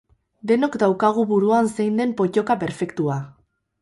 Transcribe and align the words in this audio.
Denok 0.51 0.77
daukagu 0.83 1.25
buruan 1.33 1.69
zein 1.75 2.01
den 2.03 2.17
pottoka 2.23 2.57
perfektua. 2.65 3.19